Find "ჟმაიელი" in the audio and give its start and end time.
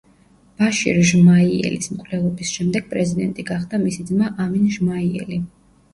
4.79-5.41